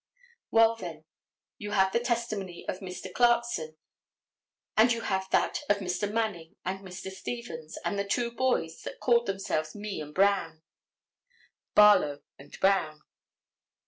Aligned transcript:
Well, 0.49 0.75
then, 0.75 1.05
you 1.59 1.73
have 1.73 1.91
the 1.93 1.99
testimony 1.99 2.67
of 2.67 2.79
Mr. 2.79 3.13
Clarkson 3.13 3.77
and 4.75 4.91
you 4.91 5.01
have 5.01 5.29
that 5.29 5.59
of 5.69 5.77
Mr. 5.77 6.11
Manning 6.11 6.55
and 6.65 6.79
Mr. 6.79 7.11
Stevens 7.11 7.77
and 7.85 7.99
the 7.99 8.03
two 8.03 8.31
boys 8.31 8.81
that 8.81 8.99
called 8.99 9.27
themselves 9.27 9.75
"Me 9.75 10.01
and 10.01 10.15
Brown," 10.15 10.63
Barlowe 11.75 12.23
and 12.39 12.59
Brown. 12.59 13.03